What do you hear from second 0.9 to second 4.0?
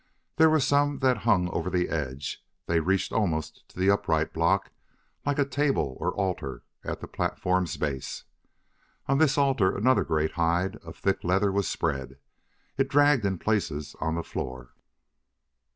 that hung over the edge; they reached almost to the